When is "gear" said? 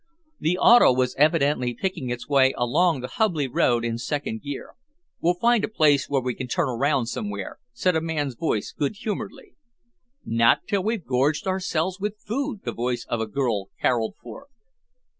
4.41-4.71